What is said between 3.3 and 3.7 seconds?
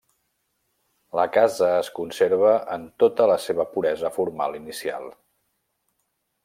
la seva